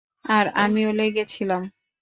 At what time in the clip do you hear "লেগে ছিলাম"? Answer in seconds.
0.93-1.61